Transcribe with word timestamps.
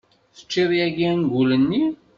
Tecciḍ 0.35 0.71
yagi 0.79 1.05
angul-nni. 1.11 1.85